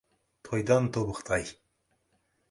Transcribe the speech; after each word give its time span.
Тойдан 0.43 0.83
тобықтай. 0.93 1.45